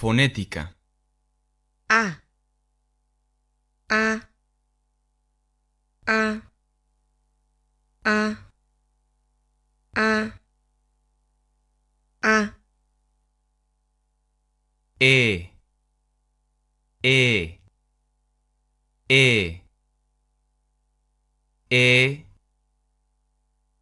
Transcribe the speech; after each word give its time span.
Fonética. 0.00 0.76
A. 1.88 2.20
A. 3.88 4.28
A. 6.06 6.42
A. 8.04 8.36
A. 9.94 10.40
A. 12.22 12.54
E. 15.00 15.50
E. 17.02 17.58
E. 19.08 19.62
E. 21.70 22.26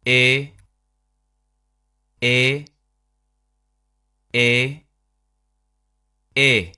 E. 0.05 0.53
E. 2.21 2.65
E. 4.33 4.84
에, 6.37 6.73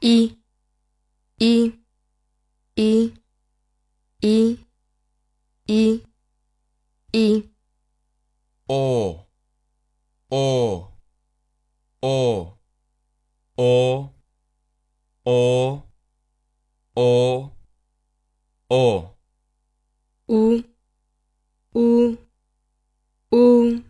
이, 0.00 0.36
이, 1.38 1.72
이, 2.76 3.14
이, 4.20 4.58
이, 5.68 6.02
이, 7.12 7.50
오, 8.68 9.26
오, 10.30 10.92
오, 12.02 12.58
오, 13.56 14.12
오, 15.24 15.82
오, 16.96 17.50
오. 18.68 19.16
우, 20.28 20.62
우, 21.74 22.16
우. 23.30 23.85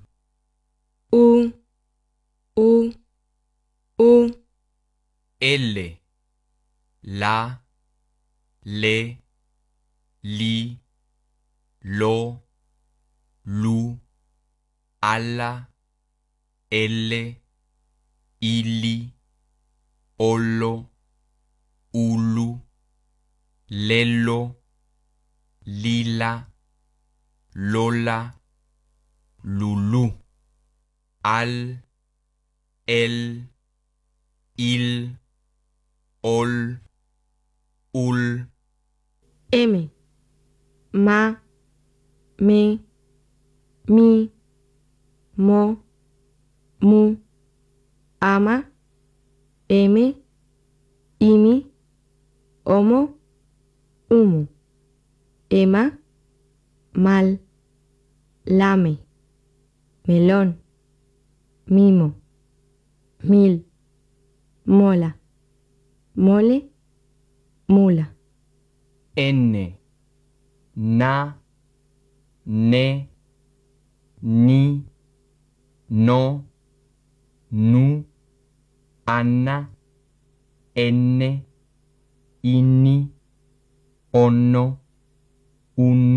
L. 5.49 5.77
La. 7.23 7.63
Le. 8.65 8.99
Li. 10.25 10.77
Lo. 11.83 12.43
Lu. 13.45 13.97
Alla. 15.01 15.51
Elle. 16.69 17.23
Illi. 18.41 18.97
Ollo. 20.19 20.73
Ulu. 21.93 22.49
Lello. 23.69 24.41
Lila. 25.65 26.33
Lola. 27.55 28.19
Lulu. 29.45 30.11
Al. 31.23 31.55
El. 32.87 33.49
Il. 34.57 35.26
Ol. 36.29 36.81
Ul. 37.95 38.49
M. 39.53 39.91
Ma. 40.93 41.37
Me. 42.41 42.81
Mi. 43.87 44.33
Mo. 45.37 45.61
Mu. 46.81 47.17
Ama. 48.21 48.65
M. 49.69 49.97
Imi. 51.21 51.55
Homo. 52.65 53.01
Humo. 54.11 54.49
Ema. 55.49 55.97
Mal. 56.93 57.39
Lame. 58.47 58.99
Melón. 60.09 60.59
Mimo. 61.67 62.15
Mil. 63.23 63.65
Mola. 64.65 65.21
Mole. 66.17 66.59
Mula. 67.69 68.07
N. 69.17 69.75
Na. 70.75 71.35
Ne. 72.47 73.09
Ni. 74.23 74.83
No. 75.91 76.45
Nu. 77.51 78.05
Anna. 79.05 79.57
Enne. 80.75 81.31
Inni. 82.43 82.97
Onno. 84.13 84.65
Unu. 85.77 86.16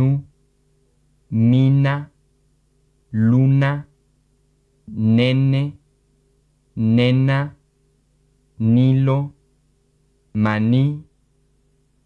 Maní. 10.34 11.04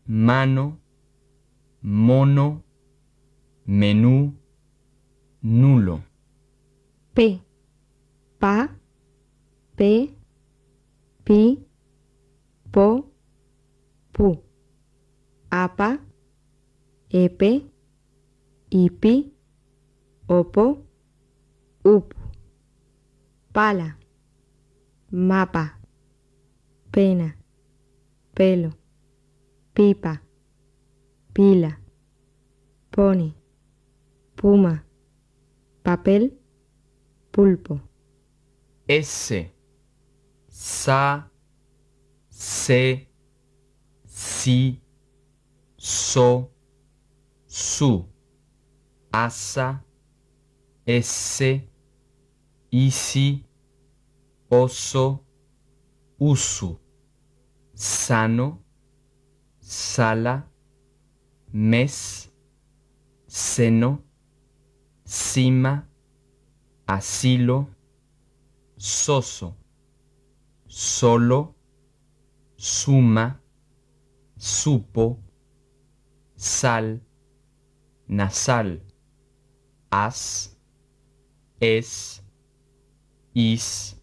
Mano. 0.08 0.78
Mono. 1.82 2.64
Menú. 3.66 4.34
Nulo. 5.42 6.02
P. 7.14 7.42
Pa. 8.40 8.70
Pe. 9.76 10.10
Pi. 11.26 11.60
Po. 12.72 13.06
Pu. 14.14 14.38
Apa. 15.50 16.00
Epe. 17.10 17.62
Ipi. 18.72 19.34
Opo. 20.28 20.78
Upu. 21.84 22.18
Pala. 23.54 23.98
Mapa. 25.12 25.78
Pena. 26.92 27.43
Pelo. 28.36 28.72
Pipa. 29.76 30.20
Pila. 31.34 31.80
Pony. 32.90 33.36
Puma. 34.36 34.84
Papel. 35.84 36.32
Pulpo. 37.32 37.80
S. 38.88 39.52
Sa. 40.48 41.30
Se. 42.30 43.08
Si. 44.06 44.82
So. 45.78 46.50
Su. 47.46 48.10
Asa. 49.12 49.86
Esse. 50.86 51.70
Isi. 52.72 53.46
Oso. 54.50 55.24
Usu. 56.20 56.83
Sano. 57.74 58.64
Sala. 59.60 60.48
Mes. 61.52 62.32
Seno. 63.28 64.04
Cima. 65.04 65.90
Asilo. 66.86 67.68
Soso. 68.78 69.58
Solo. 70.68 71.56
Suma. 72.56 73.42
Supo. 74.38 75.20
Sal. 76.36 77.02
Nasal. 78.08 78.82
As. 79.90 80.58
Es. 81.60 82.24
Is. 83.34 84.00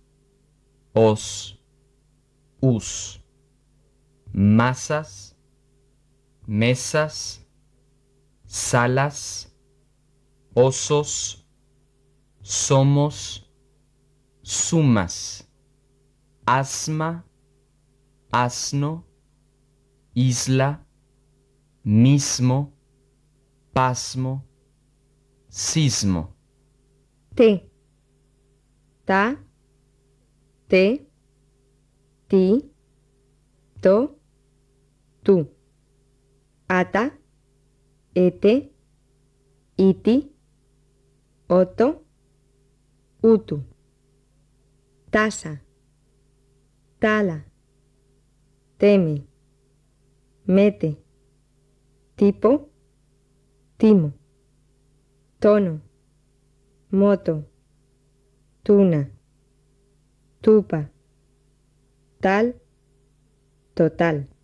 Os. 0.94 1.56
Us. 2.60 3.19
Masas. 4.32 5.36
Mesas. 6.46 7.46
Salas. 8.44 9.54
Osos. 10.54 11.46
Somos. 12.42 13.48
Sumas. 14.42 15.48
Asma. 16.46 17.24
Asno. 18.32 19.04
Isla. 20.14 20.84
Mismo. 21.84 22.72
Pasmo. 23.72 24.44
Sismo. 25.48 26.36
T. 27.34 27.70
Ta. 29.04 29.36
Te. 30.68 31.06
Ti. 32.28 32.70
To. 33.80 34.19
Tu. 35.30 35.46
Ata. 36.66 37.04
Ete. 38.14 38.72
Iti. 39.76 40.16
Oto. 41.48 42.04
Utu. 43.22 43.62
Tasa. 45.12 45.52
Tala. 46.98 47.44
Teme. 48.76 49.22
Mete. 50.46 50.96
Tipo. 52.16 52.68
Timo. 53.78 54.12
Tono. 55.38 55.80
Moto. 56.90 57.44
Tuna. 58.64 59.08
Tupa. 60.42 60.90
tal, 62.20 62.54
total. 63.74 64.39